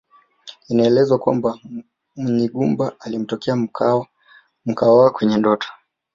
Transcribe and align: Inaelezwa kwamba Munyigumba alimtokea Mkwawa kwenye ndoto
Inaelezwa 0.69 1.19
kwamba 1.19 1.59
Munyigumba 2.21 2.93
alimtokea 2.99 3.55
Mkwawa 4.65 5.11
kwenye 5.11 5.37
ndoto 5.37 5.67